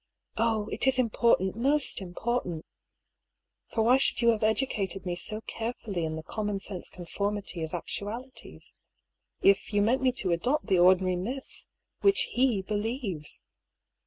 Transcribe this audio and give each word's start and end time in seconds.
Oh! 0.37 0.67
it 0.71 0.87
is 0.87 0.97
impor 0.97 1.37
tant, 1.37 1.55
most 1.55 2.01
important! 2.01 2.65
For 3.67 3.83
why 3.83 3.99
should 3.99 4.19
you 4.23 4.29
have 4.29 4.41
edu 4.41 4.67
cated 4.67 5.05
me 5.05 5.15
so 5.15 5.41
carefully 5.41 6.05
in 6.05 6.15
the 6.15 6.23
common 6.23 6.59
sense 6.59 6.89
conformity 6.89 7.61
of 7.61 7.75
actualities, 7.75 8.73
if 9.43 9.71
you 9.71 9.83
meant 9.83 10.01
me 10.01 10.11
to 10.13 10.31
adopt 10.31 10.65
the 10.65 10.79
ordinary 10.79 11.17
myths 11.17 11.67
which 11.99 12.21
he 12.31 12.63
believes 12.63 13.41